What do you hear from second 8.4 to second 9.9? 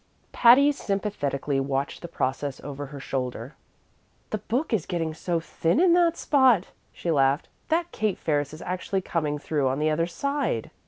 is actually coming through on